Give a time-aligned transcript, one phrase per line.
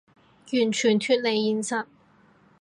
[0.53, 1.85] 完全脫離現實